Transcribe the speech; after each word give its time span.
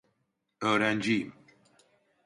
Öğrenciyim. 0.61 1.33